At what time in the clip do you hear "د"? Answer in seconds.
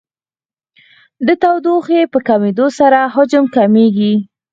1.27-1.29